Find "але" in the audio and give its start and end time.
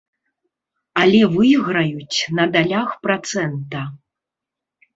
1.01-1.19